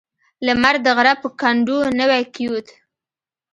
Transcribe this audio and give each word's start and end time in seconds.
لمر 0.45 0.75
د 0.85 0.87
غره 0.97 1.13
په 1.21 1.29
کنډو 1.39 1.77
نوی 1.99 2.23
کېوت. 2.33 2.67